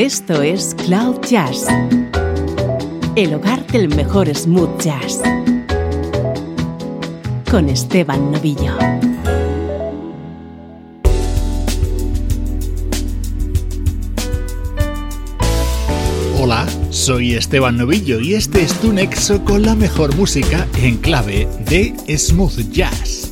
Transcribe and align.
Esto 0.00 0.40
es 0.40 0.74
Cloud 0.86 1.20
Jazz, 1.28 1.66
el 3.16 3.34
hogar 3.34 3.66
del 3.66 3.94
mejor 3.94 4.34
smooth 4.34 4.80
jazz, 4.80 5.20
con 7.50 7.68
Esteban 7.68 8.32
Novillo. 8.32 8.78
Hola, 16.40 16.66
soy 16.88 17.34
Esteban 17.34 17.76
Novillo 17.76 18.20
y 18.20 18.32
este 18.32 18.62
es 18.62 18.72
tu 18.80 18.94
nexo 18.94 19.44
con 19.44 19.60
la 19.66 19.74
mejor 19.74 20.16
música 20.16 20.66
en 20.78 20.96
clave 20.96 21.46
de 21.68 21.94
smooth 22.16 22.70
jazz. 22.70 23.29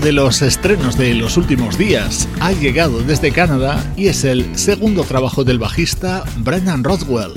De 0.00 0.12
los 0.12 0.40
estrenos 0.40 0.96
de 0.96 1.14
los 1.14 1.36
últimos 1.36 1.76
días 1.76 2.28
ha 2.40 2.52
llegado 2.52 3.02
desde 3.02 3.32
Canadá 3.32 3.84
y 3.96 4.06
es 4.06 4.24
el 4.24 4.56
segundo 4.56 5.04
trabajo 5.04 5.44
del 5.44 5.58
bajista 5.58 6.24
Brendan 6.38 6.84
Rothwell. 6.84 7.32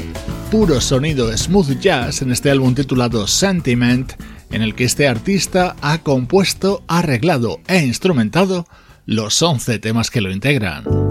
Puro 0.49 0.79
sonido 0.79 1.35
smooth 1.35 1.79
jazz 1.79 2.21
en 2.21 2.31
este 2.31 2.51
álbum 2.51 2.75
titulado 2.75 3.27
Sentiment, 3.27 4.13
en 4.51 4.61
el 4.61 4.75
que 4.75 4.85
este 4.85 5.07
artista 5.07 5.75
ha 5.81 5.97
compuesto, 5.99 6.83
arreglado 6.87 7.59
e 7.67 7.79
instrumentado 7.79 8.65
los 9.05 9.41
11 9.41 9.79
temas 9.79 10.09
que 10.09 10.21
lo 10.21 10.31
integran. 10.31 11.02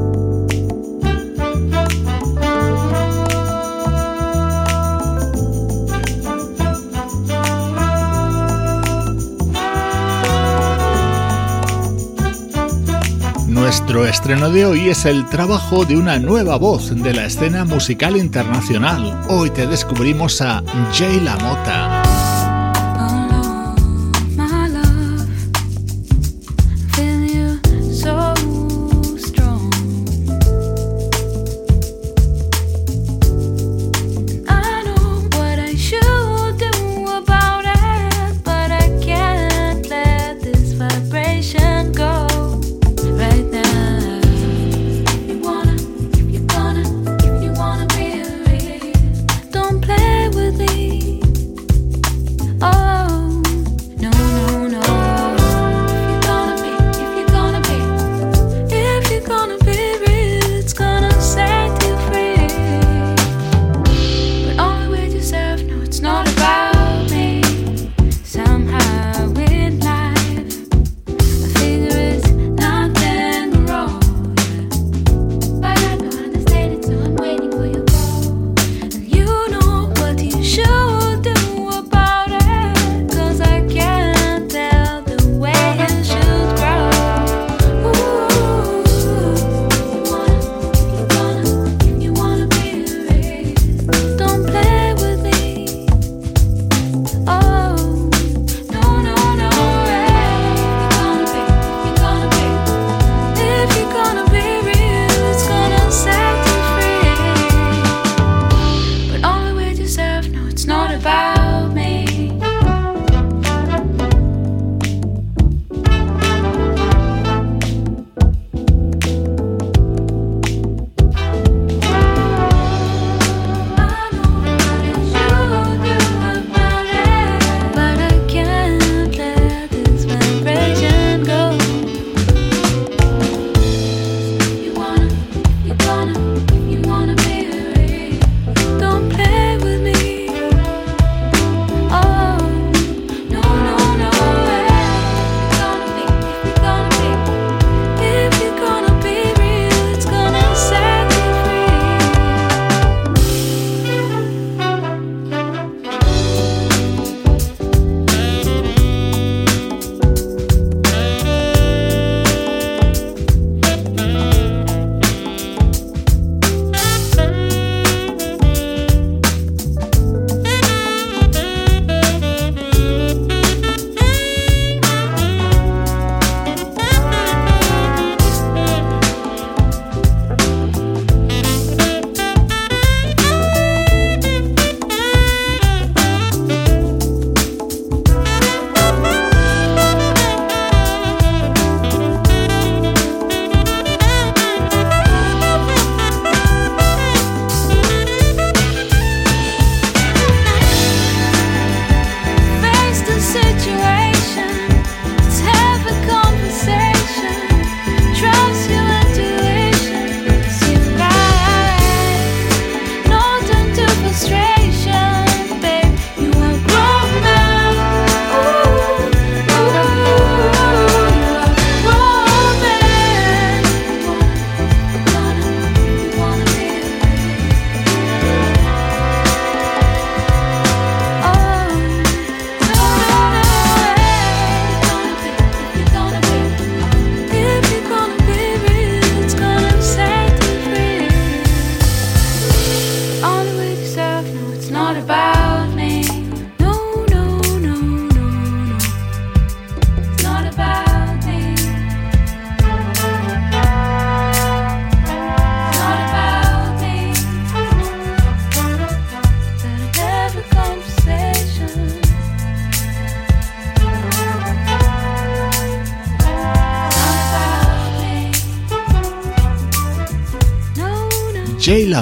Nuestro 13.72 14.04
estreno 14.04 14.50
de 14.50 14.66
hoy 14.66 14.90
es 14.90 15.06
el 15.06 15.26
trabajo 15.30 15.86
de 15.86 15.96
una 15.96 16.18
nueva 16.18 16.56
voz 16.56 16.94
de 16.94 17.14
la 17.14 17.24
escena 17.24 17.64
musical 17.64 18.18
internacional. 18.18 19.18
Hoy 19.30 19.48
te 19.48 19.66
descubrimos 19.66 20.42
a 20.42 20.62
Jay 20.92 21.18
LaMotta. 21.20 22.01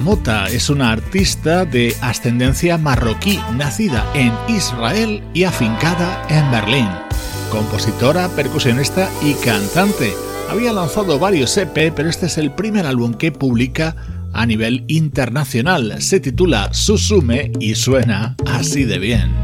Lamota 0.01 0.47
es 0.47 0.71
una 0.71 0.93
artista 0.93 1.67
de 1.67 1.95
ascendencia 2.01 2.79
marroquí, 2.79 3.39
nacida 3.55 4.11
en 4.15 4.33
Israel 4.49 5.23
y 5.35 5.45
afincada 5.45 6.27
en 6.31 6.51
Berlín. 6.51 6.89
Compositora, 7.51 8.27
percusionista 8.31 9.11
y 9.23 9.35
cantante. 9.35 10.15
Había 10.49 10.73
lanzado 10.73 11.19
varios 11.19 11.55
EP, 11.59 11.93
pero 11.95 12.09
este 12.09 12.25
es 12.25 12.39
el 12.39 12.51
primer 12.51 12.87
álbum 12.87 13.13
que 13.13 13.31
publica 13.31 13.95
a 14.33 14.47
nivel 14.47 14.87
internacional. 14.89 16.01
Se 16.01 16.19
titula 16.19 16.73
Susume 16.73 17.53
y 17.61 17.75
suena 17.75 18.37
así 18.47 18.85
de 18.85 18.99
bien. 18.99 19.40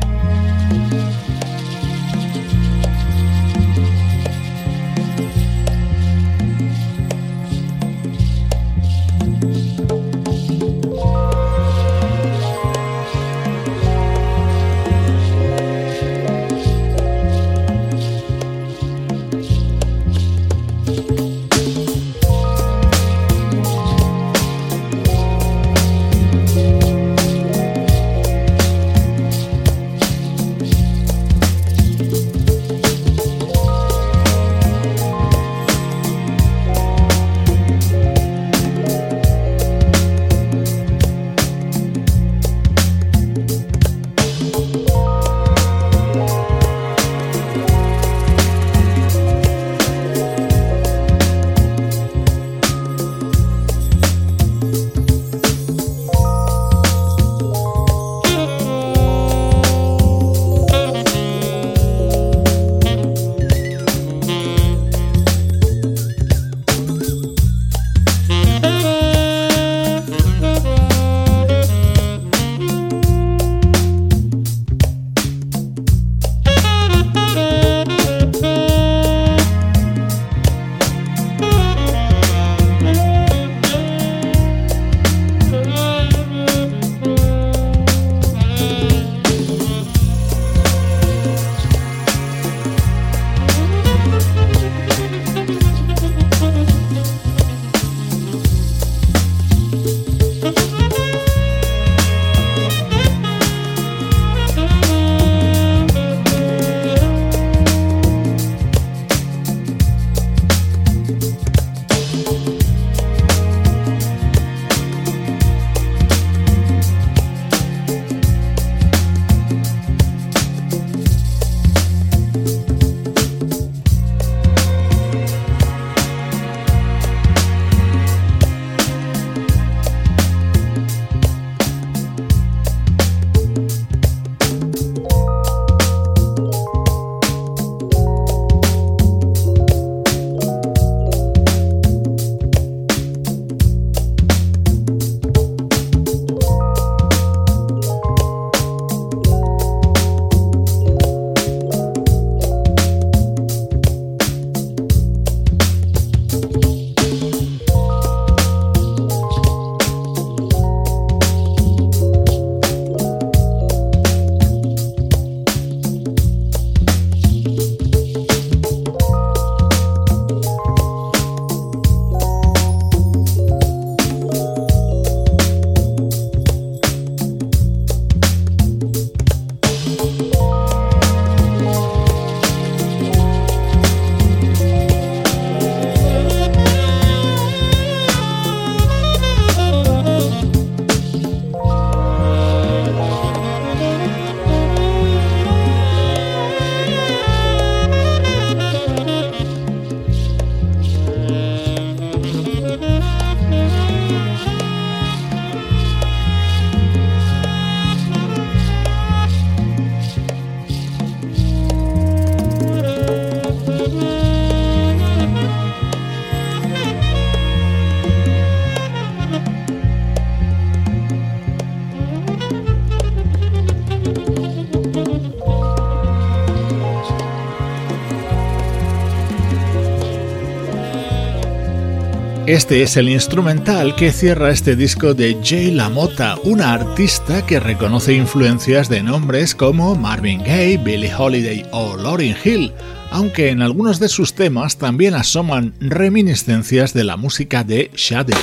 Este 232.57 232.83
es 232.83 232.97
el 232.97 233.11
instrumental 233.11 233.95
que 233.97 234.11
cierra 234.11 234.51
este 234.51 234.77
disco 234.77 235.13
de 235.13 235.37
Jay 235.45 235.71
LaMotta, 235.71 236.39
una 236.43 236.73
artista 236.73 237.45
que 237.45 237.61
reconoce 237.61 238.15
influencias 238.15 238.89
de 238.89 239.03
nombres 239.03 239.55
como 239.55 239.95
Marvin 239.95 240.43
Gaye, 240.43 240.79
Billie 240.79 241.15
Holiday 241.15 241.67
o 241.73 241.99
Lauryn 241.99 242.35
Hill, 242.43 242.73
aunque 243.11 243.51
en 243.51 243.61
algunos 243.61 244.01
de 244.01 244.09
sus 244.09 244.33
temas 244.33 244.79
también 244.79 245.13
asoman 245.13 245.75
reminiscencias 245.81 246.95
de 246.95 247.05
la 247.05 247.19
música 247.19 247.63
de 247.63 247.91
Shadow. 247.95 248.39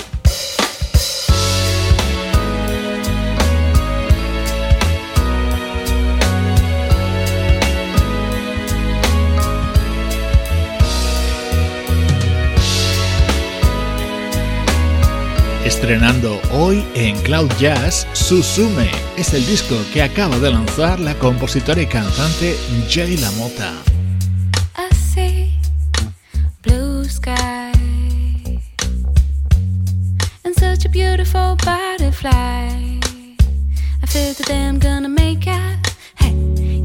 Estrenando 15.84 16.40
hoy 16.54 16.82
en 16.96 17.22
Cloud 17.24 17.52
Jazz, 17.60 18.08
Susume 18.14 18.90
es 19.18 19.34
el 19.34 19.46
disco 19.46 19.76
que 19.92 20.02
acaba 20.02 20.40
de 20.40 20.50
lanzar 20.50 20.98
la 20.98 21.14
compositora 21.16 21.82
y 21.82 21.88
cantante 21.88 22.56
Jay 22.90 23.18
LaMotta. 23.18 23.74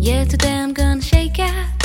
Yeah, 0.00 0.24
today 0.24 0.54
I'm 0.54 0.72
gonna 0.72 1.02
shake 1.02 1.38
out. 1.38 1.77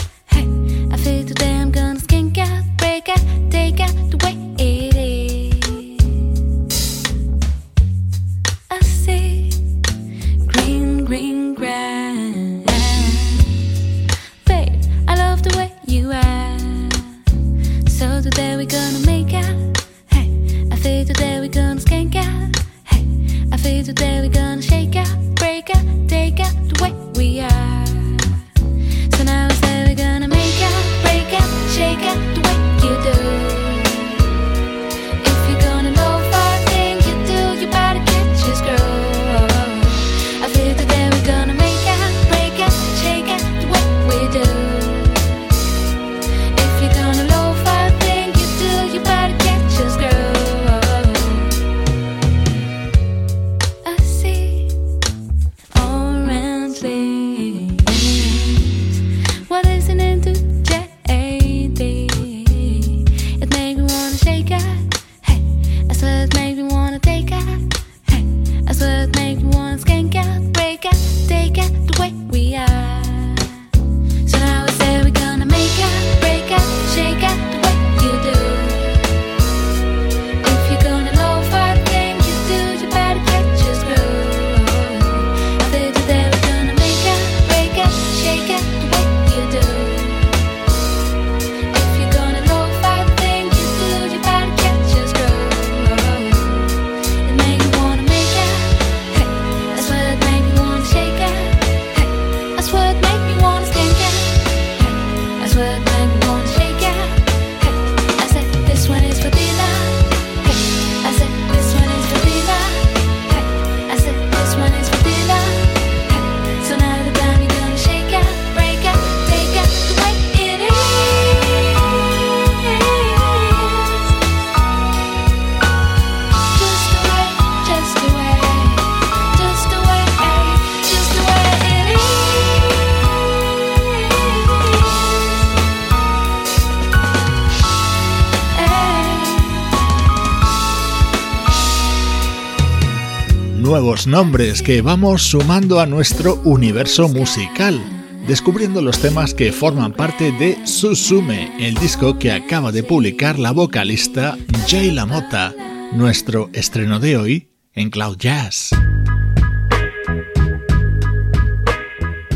los 144.04 144.08
nombres 144.08 144.62
que 144.62 144.82
vamos 144.82 145.24
sumando 145.24 145.80
a 145.80 145.86
nuestro 145.86 146.36
universo 146.44 147.08
musical, 147.08 147.80
descubriendo 148.28 148.82
los 148.82 149.00
temas 149.00 149.34
que 149.34 149.54
forman 149.54 149.94
parte 149.94 150.34
de 150.34 150.58
Susume, 150.68 151.54
el 151.58 151.76
disco 151.76 152.20
que 152.20 152.34
acaba 152.34 152.74
de 152.74 152.84
publicar 152.84 153.40
la 153.40 153.52
vocalista 153.52 154.38
Jay 154.68 154.92
LaMotta, 154.92 155.54
nuestro 155.94 156.50
estreno 156.52 157.00
de 157.00 157.18
hoy 157.18 157.50
en 157.74 157.92
Cloud 157.92 158.18
Jazz. 158.18 158.72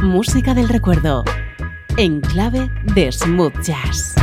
Música 0.01 0.53
del 0.53 0.69
recuerdo, 0.69 1.25
en 1.97 2.21
clave 2.21 2.71
de 2.95 3.11
smooth 3.11 3.61
jazz. 3.61 4.15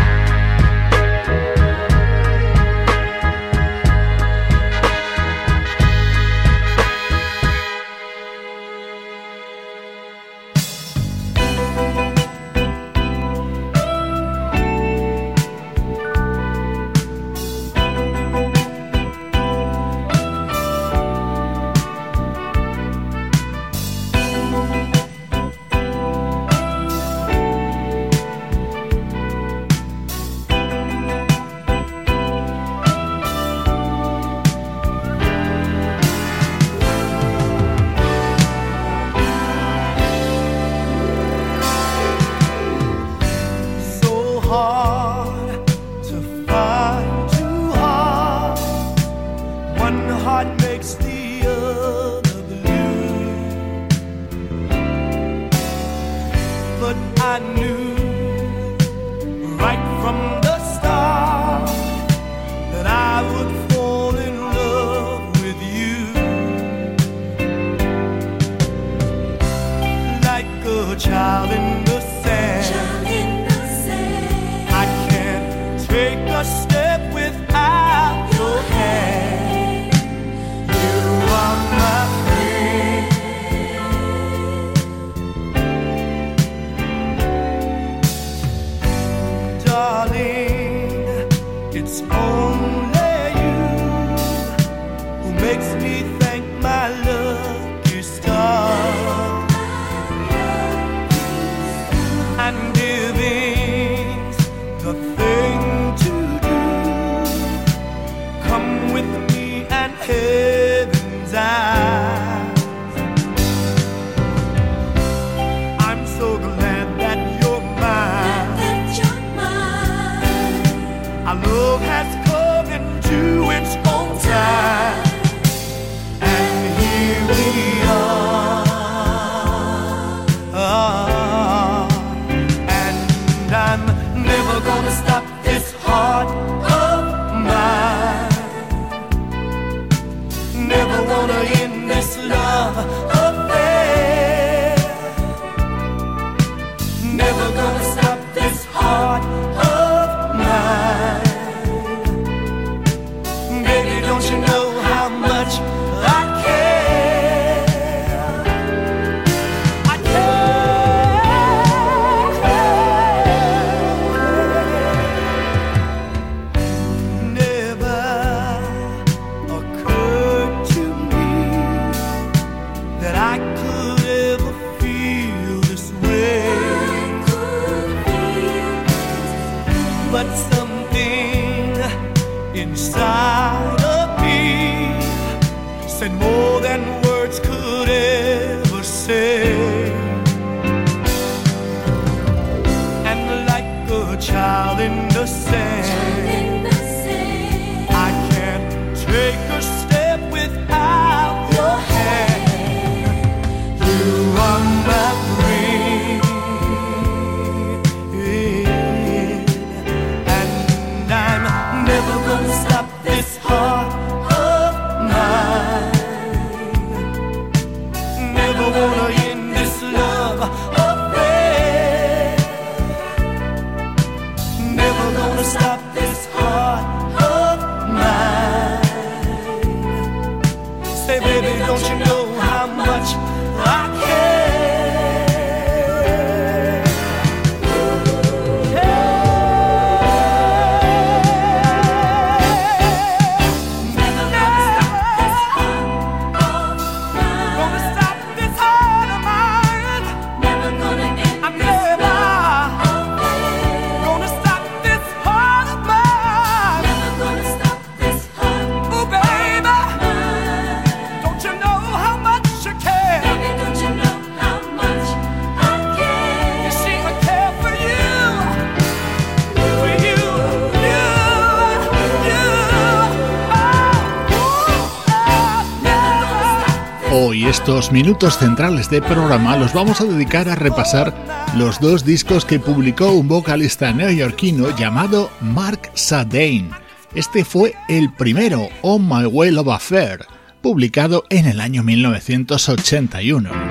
Minutos 277.95 278.39
centrales 278.39 278.91
de 278.91 279.01
programa 279.01 279.57
los 279.57 279.73
vamos 279.73 280.01
a 280.01 280.05
dedicar 280.05 280.49
a 280.49 280.57
repasar 280.57 281.15
los 281.57 281.79
dos 281.79 282.05
discos 282.05 282.45
que 282.45 282.59
publicó 282.59 283.13
un 283.13 283.29
vocalista 283.29 283.93
neoyorquino 283.93 284.77
llamado 284.77 285.31
Mark 285.41 285.93
Sadane. 285.95 286.71
Este 287.15 287.45
fue 287.45 287.77
el 287.89 288.13
primero, 288.13 288.69
On 288.83 289.07
My 289.07 289.27
Way 289.27 289.53
Love 289.53 289.69
Affair, 289.69 290.27
publicado 290.61 291.23
en 291.31 291.47
el 291.47 291.61
año 291.61 291.85
1981. 291.85 293.64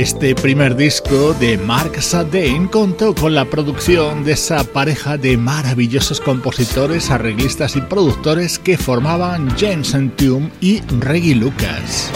Este 0.00 0.34
primer 0.34 0.76
disco 0.76 1.34
de 1.34 1.58
Mark 1.58 2.00
Sadane 2.00 2.70
contó 2.70 3.14
con 3.14 3.34
la 3.34 3.44
producción 3.44 4.24
de 4.24 4.32
esa 4.32 4.64
pareja 4.64 5.18
de 5.18 5.36
maravillosos 5.36 6.22
compositores, 6.22 7.10
arreglistas 7.10 7.76
y 7.76 7.82
productores 7.82 8.58
que 8.58 8.78
formaban 8.78 9.54
James 9.58 9.92
Entombed 9.92 10.52
y 10.62 10.80
Reggie 11.00 11.34
Lucas. 11.34 12.10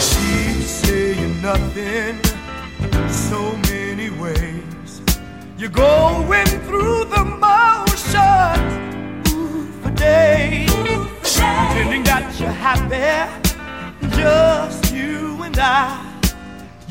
Just 14.11 14.91
you 14.91 15.43
and 15.43 15.59
I. 15.59 16.04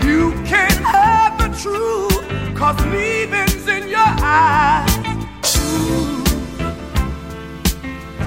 You 0.05 0.33
can't 0.45 0.85
have 0.85 1.39
the 1.39 1.49
truth, 1.63 2.55
cause 2.55 2.79
leaving's 2.87 3.67
in 3.67 3.89
your 3.89 3.99
eyes. 3.99 4.91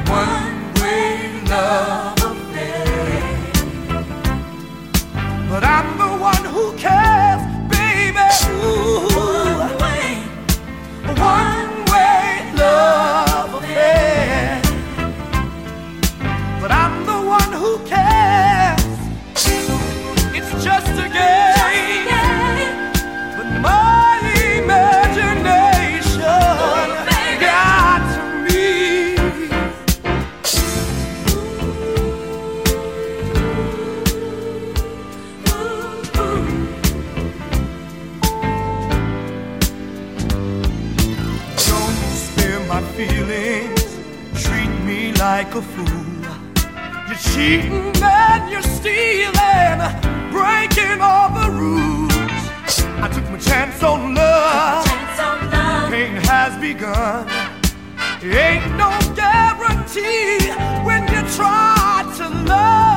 One 0.10 0.74
way 0.82 1.42
love 1.48 2.18
affair. 2.30 4.04
But 5.50 5.64
I'm 5.64 5.98
the 5.98 6.12
one 6.32 6.46
who 6.46 6.74
cares, 6.78 7.44
baby. 7.70 8.28
Ooh. 8.50 9.08
One 11.16 11.86
way 11.92 12.52
love 12.56 13.54
affair. 13.54 14.62
But 16.60 16.72
I'm 16.72 17.06
the 17.06 17.20
one 17.38 17.52
who 17.54 17.78
cares. 17.86 18.82
It's 20.36 20.64
just 20.64 20.90
a 21.06 21.10
game. 21.10 21.47
Like 45.48 45.56
a 45.56 45.62
fool. 45.62 45.86
You're 47.08 47.16
cheating 47.16 48.04
and 48.04 48.52
you're 48.52 48.62
stealing, 48.62 49.80
breaking 50.32 51.00
all 51.02 51.30
the 51.30 51.50
rules. 51.52 52.12
I 53.00 53.10
took 53.14 53.30
my 53.30 53.38
chance 53.38 53.82
on 53.84 54.14
love, 54.14 54.86
pain 55.90 56.16
has 56.28 56.60
begun. 56.60 57.28
Ain't 58.24 58.76
no 58.76 58.92
guarantee 59.16 60.52
when 60.84 61.04
you 61.04 61.22
try 61.36 62.04
to 62.18 62.30
love 62.30 62.97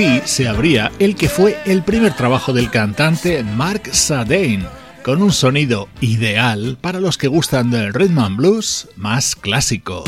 así 0.00 0.22
se 0.24 0.48
abría 0.48 0.90
el 0.98 1.14
que 1.14 1.28
fue 1.28 1.58
el 1.66 1.82
primer 1.82 2.14
trabajo 2.14 2.52
del 2.52 2.70
cantante 2.70 3.42
Mark 3.42 3.82
Sadain, 3.92 4.66
con 5.04 5.20
un 5.20 5.30
sonido 5.30 5.88
ideal 6.00 6.78
para 6.80 7.00
los 7.00 7.18
que 7.18 7.28
gustan 7.28 7.70
del 7.70 7.92
rhythm 7.92 8.18
and 8.18 8.36
blues 8.36 8.88
más 8.96 9.34
clásico. 9.34 10.04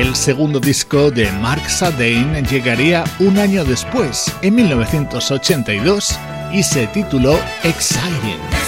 El 0.00 0.16
segundo 0.16 0.60
disco 0.60 1.10
de 1.10 1.30
Mark 1.30 1.68
Sadain 1.68 2.42
llegaría 2.46 3.04
un 3.18 3.36
año 3.36 3.66
después, 3.66 4.34
en 4.40 4.54
1982, 4.54 6.18
y 6.54 6.62
se 6.62 6.86
tituló 6.86 7.38
Exciting. 7.64 8.59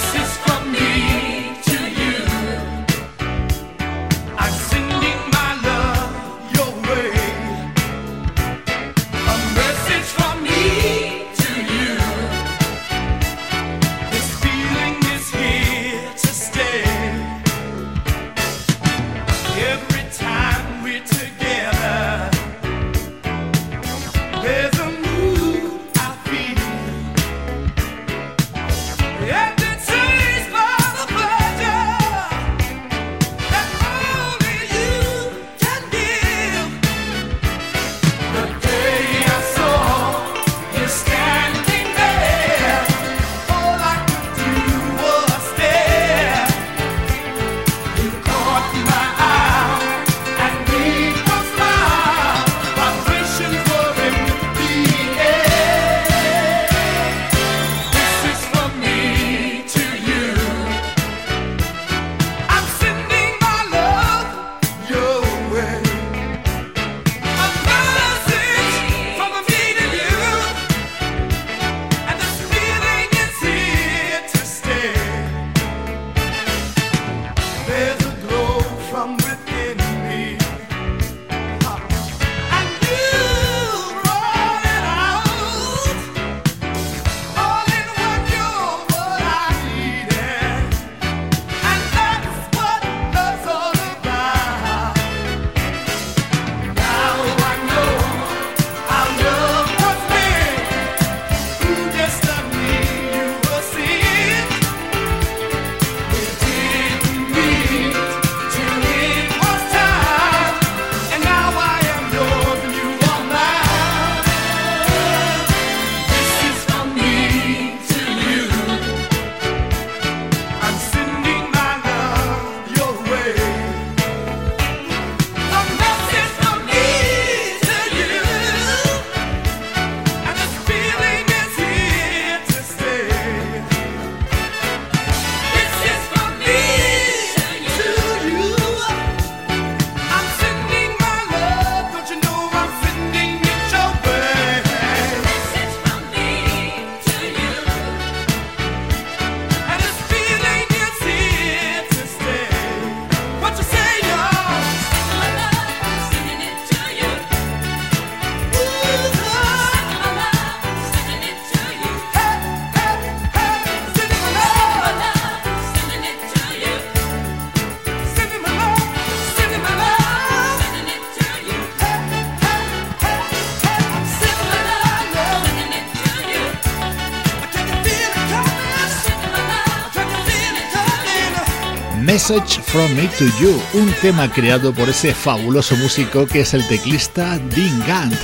From 182.41 182.95
Me 182.95 183.09
to 183.19 183.27
You, 183.43 183.61
un 183.75 183.93
tema 184.01 184.33
creado 184.33 184.73
por 184.73 184.89
ese 184.89 185.13
fabuloso 185.13 185.77
músico 185.77 186.27
que 186.27 186.41
es 186.41 186.55
el 186.55 186.67
teclista 186.67 187.39
Dean 187.39 187.85
Gant. 187.87 188.15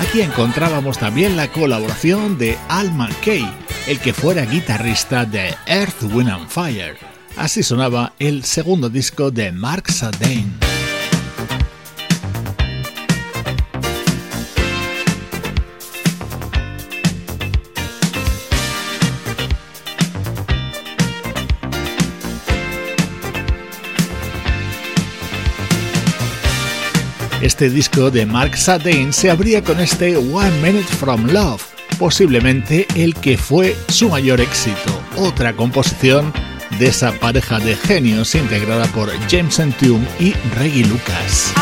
Aquí 0.00 0.20
encontrábamos 0.20 0.98
también 0.98 1.34
la 1.34 1.50
colaboración 1.50 2.36
de 2.36 2.58
Al 2.68 2.92
McKay, 2.92 3.50
el 3.86 4.00
que 4.00 4.12
fuera 4.12 4.44
guitarrista 4.44 5.24
de 5.24 5.54
Earth, 5.66 6.02
Wind 6.02 6.28
and 6.28 6.48
Fire. 6.50 6.98
Así 7.38 7.62
sonaba 7.62 8.12
el 8.18 8.44
segundo 8.44 8.90
disco 8.90 9.30
de 9.30 9.50
Mark 9.50 9.90
Sadain. 9.90 10.63
Este 27.44 27.68
disco 27.68 28.10
de 28.10 28.24
Mark 28.24 28.56
Satin 28.56 29.12
se 29.12 29.30
abría 29.30 29.62
con 29.62 29.78
este 29.78 30.16
One 30.16 30.50
Minute 30.62 30.88
from 30.98 31.26
Love, 31.26 31.62
posiblemente 31.98 32.86
el 32.94 33.14
que 33.14 33.36
fue 33.36 33.76
su 33.88 34.08
mayor 34.08 34.40
éxito. 34.40 34.98
Otra 35.18 35.52
composición 35.52 36.32
de 36.78 36.86
esa 36.86 37.12
pareja 37.12 37.58
de 37.58 37.76
genios 37.76 38.34
integrada 38.34 38.86
por 38.86 39.10
James 39.30 39.58
Entume 39.58 40.06
y 40.18 40.32
Reggie 40.56 40.86
Lucas. 40.86 41.52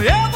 forever. 0.00 0.29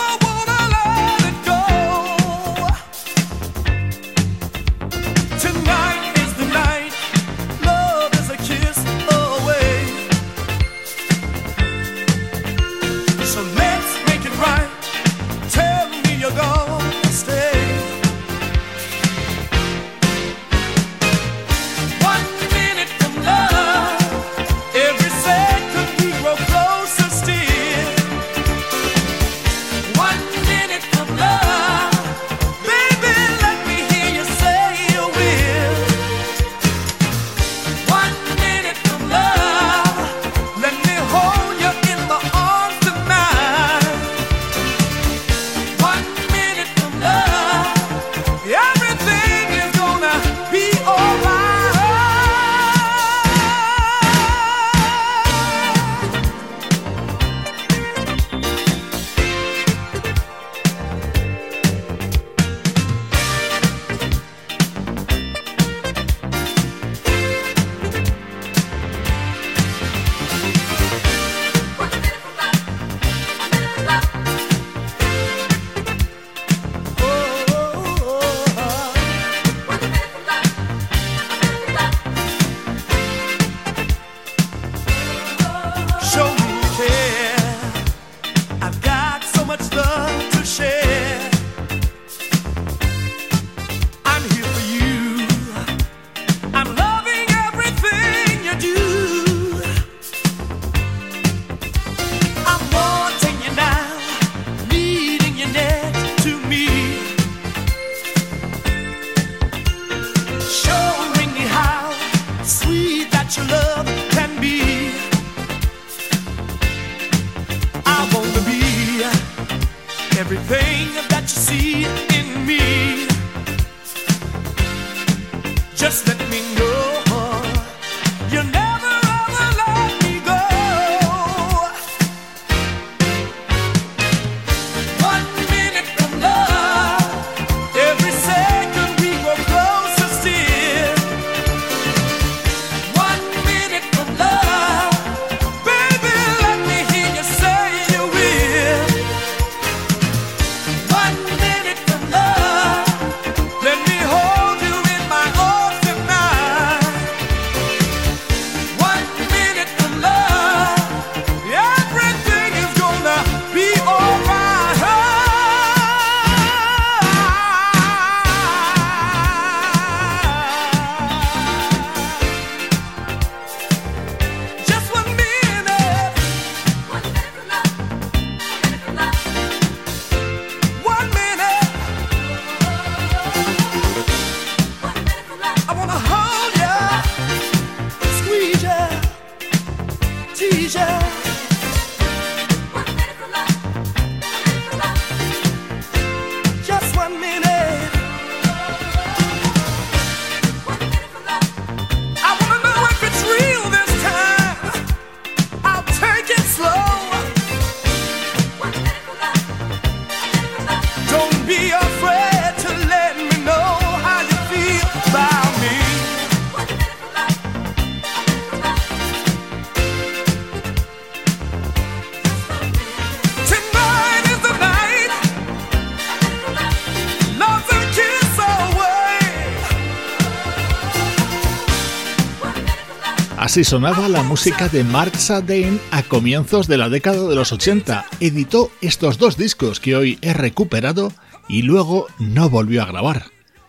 Así 233.55 233.63
sonaba 233.63 234.09
la 234.09 234.25
música 234.25 234.69
de 234.69 234.83
Mark 234.83 235.15
Sadain 235.15 235.81
a 235.92 236.02
comienzos 236.02 236.67
de 236.67 236.77
la 236.77 236.88
década 236.88 237.29
de 237.29 237.37
los 237.37 237.52
80. 237.52 238.05
Editó 238.19 238.73
estos 238.81 239.17
dos 239.17 239.37
discos 239.37 239.79
que 239.79 239.94
hoy 239.94 240.19
he 240.23 240.33
recuperado 240.33 241.13
y 241.48 241.63
luego 241.63 242.09
no 242.19 242.50
volvió 242.50 242.83
a 242.83 242.87
grabar. 242.87 243.27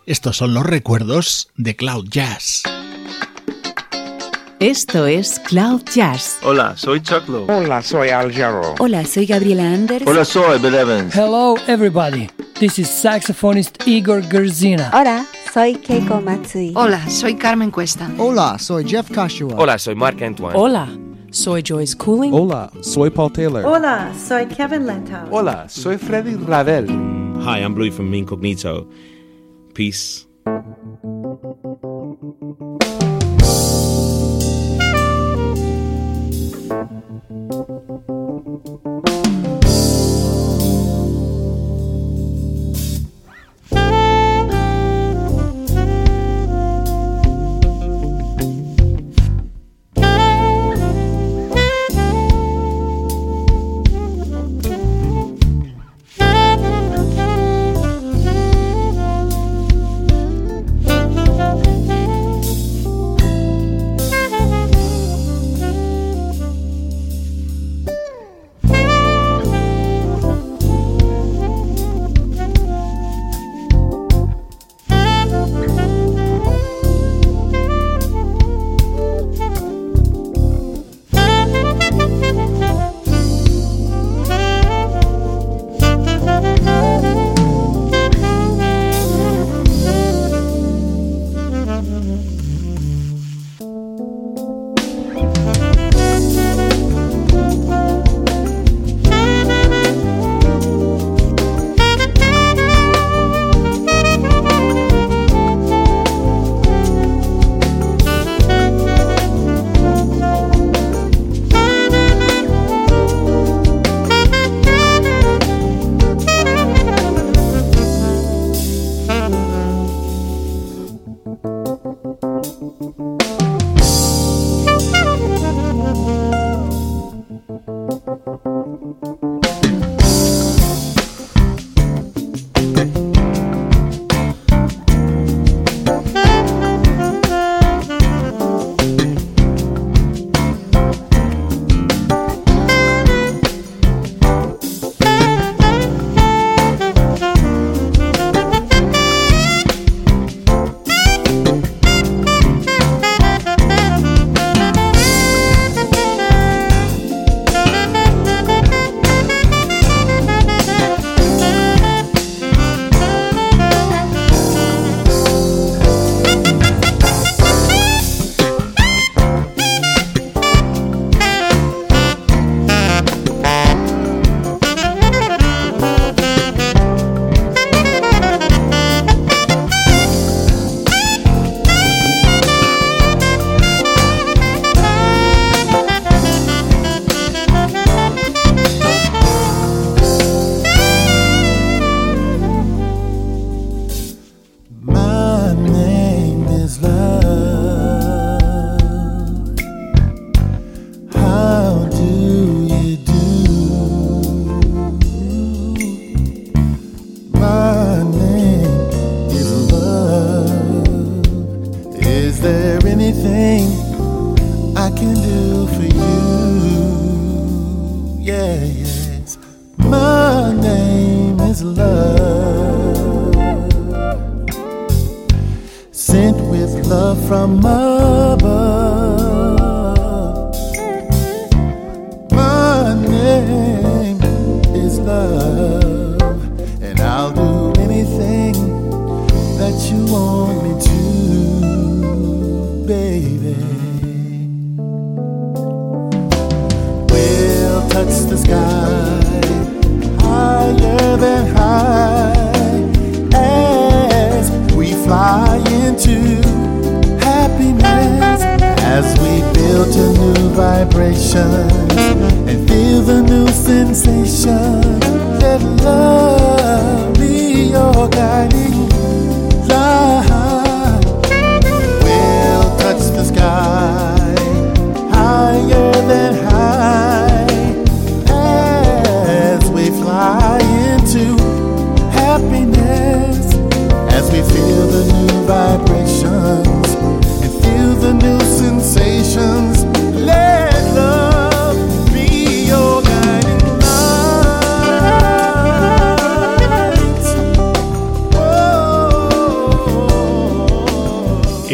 Estos 0.07 0.37
son 0.37 0.55
los 0.55 0.65
recuerdos 0.65 1.49
de 1.55 1.75
Cloud 1.75 2.07
Jazz. 2.09 2.63
Esto 4.59 5.05
es 5.05 5.39
Cloud 5.39 5.83
Jazz. 5.93 6.39
Hola, 6.41 6.75
soy 6.75 6.99
Chuck 7.03 7.29
Lowe. 7.29 7.45
Hola, 7.53 7.83
soy 7.83 8.09
Al 8.09 8.33
Jarreau. 8.33 8.73
Hola, 8.79 9.05
soy 9.05 9.27
Gabriela 9.27 9.71
Anders. 9.71 10.01
Hola, 10.07 10.25
soy 10.25 10.57
Bill 10.57 10.73
Evans. 10.73 11.13
Hello, 11.13 11.57
everybody. 11.67 12.27
This 12.59 12.79
is 12.79 12.87
saxophonist 12.87 13.85
Igor 13.85 14.23
Gerzina. 14.23 14.89
Hola, 14.91 15.27
soy 15.55 15.73
Keiko 15.75 16.21
Matsui. 16.21 16.73
Hola, 16.75 17.09
soy 17.09 17.35
Carmen 17.35 17.71
Cuesta. 17.71 18.09
Hola, 18.17 18.57
soy 18.59 18.83
Jeff 18.83 19.09
Kashua. 19.09 19.55
Hola, 19.55 19.77
soy 19.77 19.95
Marc 19.95 20.21
Antoine. 20.21 20.53
Hola, 20.53 20.89
soy 21.31 21.61
Joyce 21.61 21.95
Cooling. 21.95 22.33
Hola, 22.33 22.69
soy 22.81 23.09
Paul 23.09 23.31
Taylor. 23.31 23.63
Hola, 23.63 24.13
soy 24.17 24.47
Kevin 24.47 24.85
Lentau. 24.85 25.29
Hola, 25.31 25.69
soy 25.69 25.97
Freddy 25.97 26.35
Ravel. 26.35 26.87
Hi, 27.45 27.59
I'm 27.59 27.73
Louis 27.73 27.91
from 27.91 28.13
Incognito. 28.13 28.85
Peace. 29.73 30.27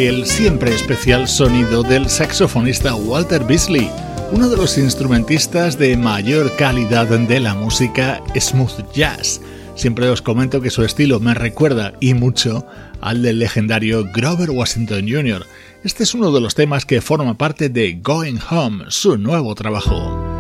El 0.08 0.26
siempre 0.26 0.74
especial 0.74 1.28
sonido 1.28 1.84
del 1.84 2.10
saxofonista 2.10 2.96
Walter 2.96 3.44
Beasley, 3.44 3.90
uno 4.32 4.50
de 4.50 4.58
los 4.58 4.78
instrumentistas 4.78 5.78
de 5.78 5.96
mayor 5.96 6.56
calidad 6.56 7.08
de 7.08 7.40
la 7.40 7.54
música 7.54 8.22
smooth 8.36 8.92
jazz. 8.94 9.42
Siempre 9.76 10.10
os 10.10 10.22
comento 10.22 10.60
que 10.60 10.72
su 10.72 10.84
estilo 10.84 11.20
me 11.20 11.34
recuerda 11.34 11.94
y 12.00 12.14
mucho 12.14 12.66
al 13.00 13.22
del 13.22 13.40
legendario 13.40 14.04
Grover 14.14 14.50
Washington 14.50 15.06
Jr. 15.08 15.46
Este 15.84 16.04
es 16.04 16.16
uno 16.16 16.32
de 16.32 16.42
los 16.42 16.56
temas 16.56 16.86
que 16.86 17.02
forma 17.02 17.38
parte 17.38 17.70
de 17.70 17.94
Going 18.02 18.40
Home, 18.50 18.86
su 18.88 19.18
nuevo 19.18 19.54
trabajo. 19.56 20.31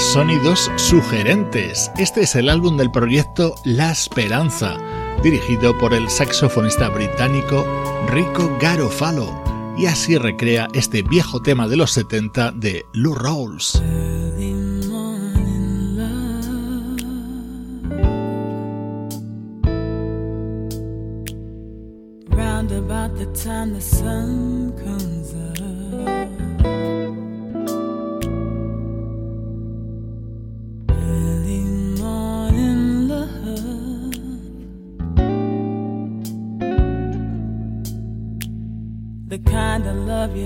Sonidos 0.00 0.70
sugerentes. 0.76 1.90
Este 1.98 2.22
es 2.22 2.34
el 2.34 2.48
álbum 2.48 2.76
del 2.76 2.90
proyecto 2.90 3.54
La 3.64 3.92
Esperanza, 3.92 4.78
dirigido 5.22 5.76
por 5.76 5.92
el 5.92 6.08
saxofonista 6.08 6.88
británico 6.88 7.66
Rico 8.08 8.56
Garofalo, 8.60 9.74
y 9.76 9.86
así 9.86 10.16
recrea 10.16 10.68
este 10.72 11.02
viejo 11.02 11.42
tema 11.42 11.68
de 11.68 11.76
los 11.76 11.92
70 11.92 12.52
de 12.52 12.84
Lou 12.94 13.14
Rawls. 13.14 13.82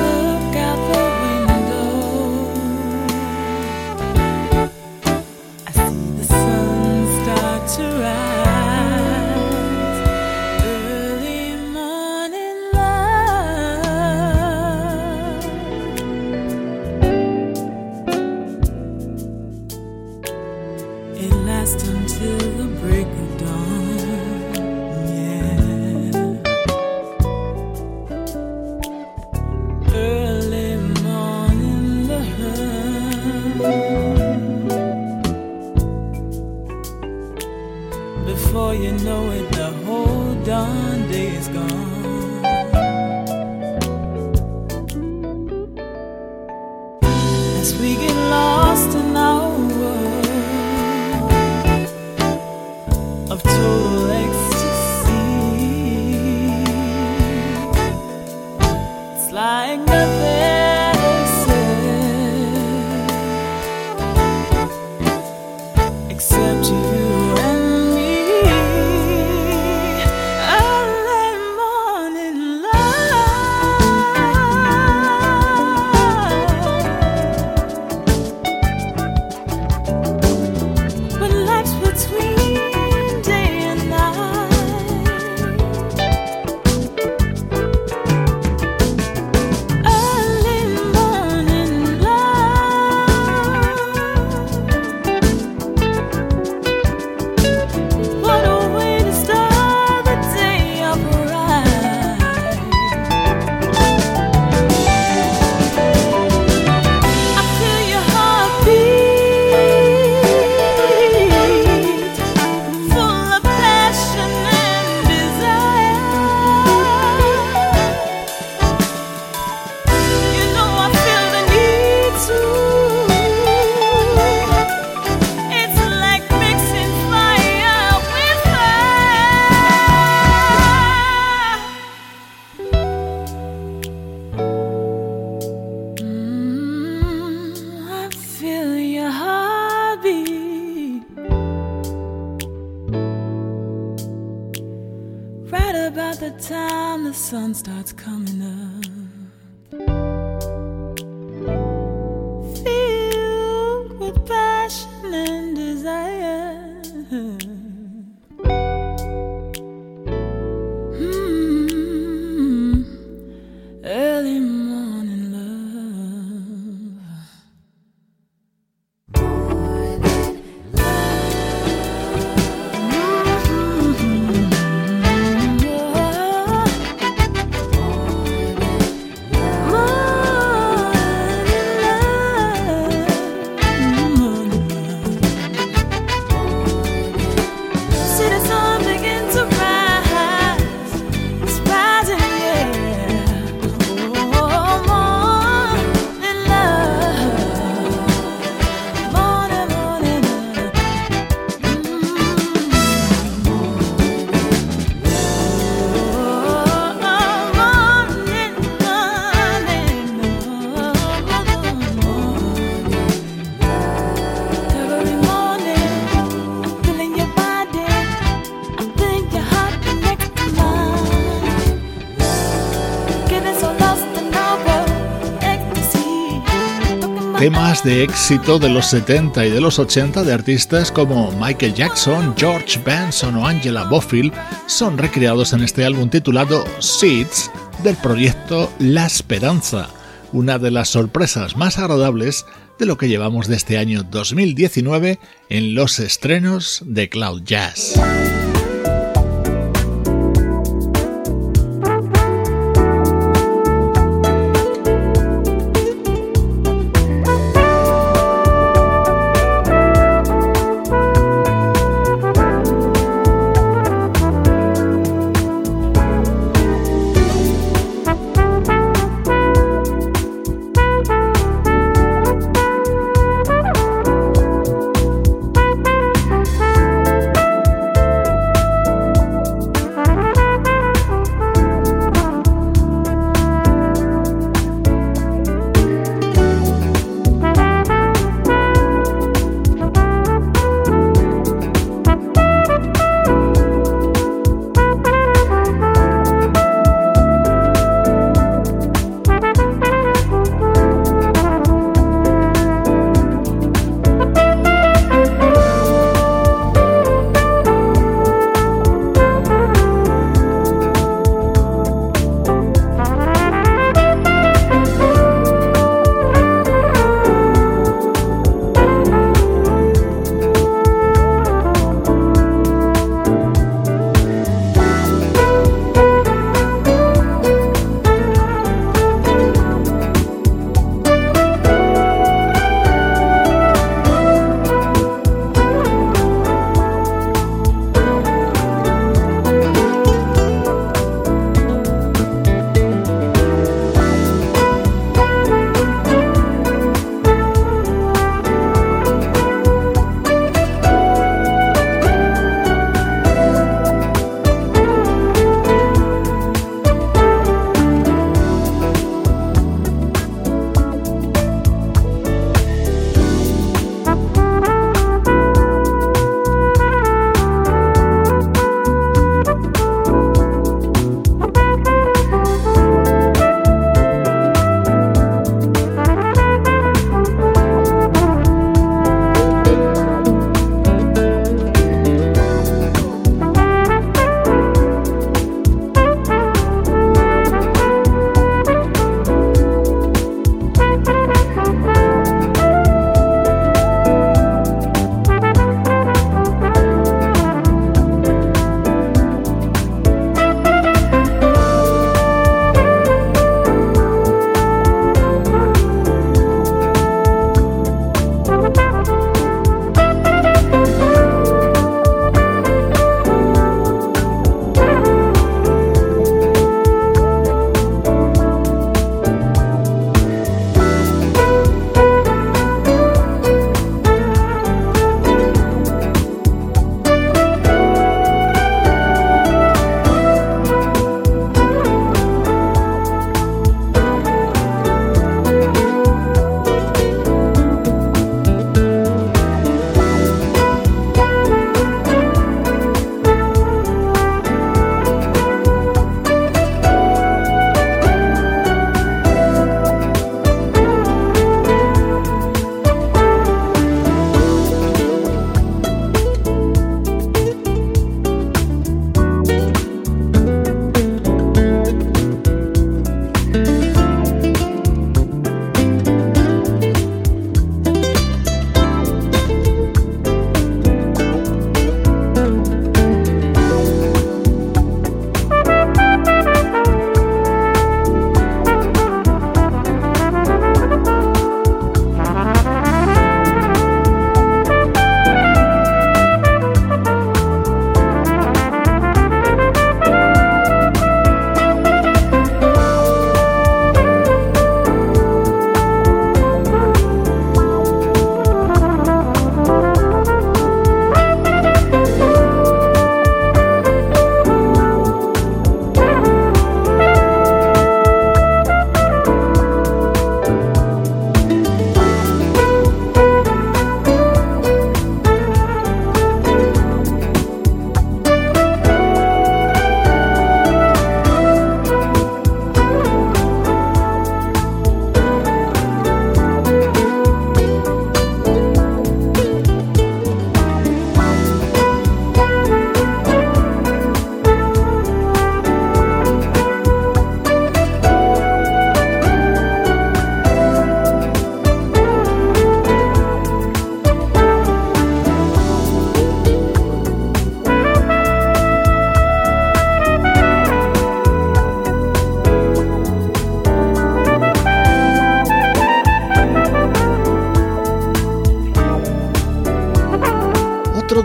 temas 227.40 227.86
de 227.86 228.04
éxito 228.04 228.60
de 228.60 228.68
los 228.68 228.88
70 228.88 229.46
y 229.46 229.50
de 229.50 229.62
los 229.62 229.80
80 229.80 230.26
de 230.26 230.34
artistas 230.34 230.92
como 230.92 231.32
Michael 231.32 231.74
Jackson, 231.74 232.36
George 232.38 232.78
Benson 232.86 233.38
o 233.38 233.48
Angela 233.48 233.86
Bofill 233.86 234.34
son 234.68 234.98
recreados 234.98 235.54
en 235.54 235.64
este 235.64 235.86
álbum 235.86 236.10
titulado 236.10 236.66
Seeds 236.80 237.50
del 237.82 237.96
proyecto 237.96 238.70
La 238.78 239.06
Esperanza, 239.06 239.90
una 240.34 240.60
de 240.60 240.72
las 240.72 240.90
sorpresas 240.90 241.56
más 241.56 241.80
agradables 241.80 242.46
de 242.78 242.86
lo 242.86 242.98
que 242.98 243.08
llevamos 243.08 243.48
de 243.48 243.56
este 243.56 243.78
año 243.78 244.04
2019 244.04 245.18
en 245.48 245.76
los 245.76 246.00
estrenos 246.00 246.84
de 246.86 247.08
Cloud 247.08 247.44
Jazz. 247.46 247.94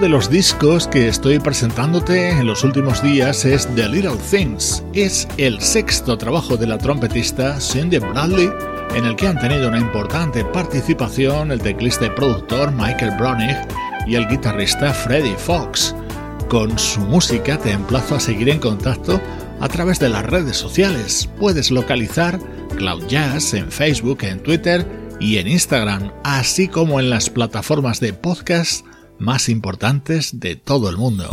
De 0.04 0.10
los 0.10 0.28
discos 0.28 0.86
que 0.86 1.08
estoy 1.08 1.38
presentándote 1.38 2.28
en 2.28 2.46
los 2.46 2.62
últimos 2.62 3.02
días 3.02 3.46
es 3.46 3.66
The 3.74 3.88
Little 3.88 4.18
Things. 4.30 4.84
Es 4.92 5.26
el 5.38 5.58
sexto 5.62 6.18
trabajo 6.18 6.58
de 6.58 6.66
la 6.66 6.76
trompetista 6.76 7.58
Cindy 7.58 8.00
Bradley, 8.00 8.50
en 8.94 9.06
el 9.06 9.16
que 9.16 9.28
han 9.28 9.38
tenido 9.38 9.68
una 9.68 9.78
importante 9.78 10.44
participación 10.44 11.50
el 11.50 11.62
teclista 11.62 12.04
y 12.04 12.10
productor 12.10 12.70
Michael 12.72 13.16
Bronig 13.18 13.56
y 14.06 14.16
el 14.16 14.28
guitarrista 14.28 14.92
Freddie 14.92 15.38
Fox. 15.38 15.94
Con 16.50 16.78
su 16.78 17.00
música 17.00 17.56
te 17.56 17.70
emplazo 17.70 18.16
a 18.16 18.20
seguir 18.20 18.50
en 18.50 18.58
contacto 18.58 19.18
a 19.58 19.68
través 19.68 20.00
de 20.00 20.10
las 20.10 20.26
redes 20.26 20.58
sociales. 20.58 21.30
Puedes 21.40 21.70
localizar 21.70 22.38
Cloud 22.76 23.06
Jazz 23.06 23.54
en 23.54 23.72
Facebook, 23.72 24.18
en 24.24 24.42
Twitter 24.42 24.86
y 25.18 25.38
en 25.38 25.48
Instagram, 25.48 26.12
así 26.24 26.68
como 26.68 27.00
en 27.00 27.08
las 27.08 27.30
plataformas 27.30 28.00
de 28.00 28.12
podcast 28.12 28.84
más 29.24 29.48
importantes 29.48 30.38
de 30.38 30.54
todo 30.54 30.88
el 30.90 30.96
mundo. 30.96 31.28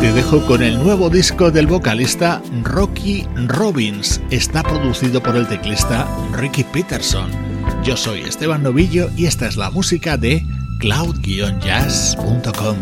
Te 0.00 0.12
dejo 0.12 0.44
con 0.46 0.62
el 0.62 0.78
nuevo 0.82 1.08
disco 1.08 1.50
del 1.50 1.66
vocalista 1.66 2.42
Rocky 2.62 3.26
Robbins. 3.46 4.20
Está 4.30 4.62
producido 4.62 5.22
por 5.22 5.34
el 5.34 5.48
teclista 5.48 6.06
Ricky 6.32 6.62
Peterson. 6.64 7.30
Yo 7.82 7.96
soy 7.96 8.20
Esteban 8.20 8.62
Novillo 8.62 9.08
y 9.16 9.24
esta 9.24 9.48
es 9.48 9.56
la 9.56 9.70
música 9.70 10.18
de 10.18 10.44
cloud-jazz.com. 10.78 12.76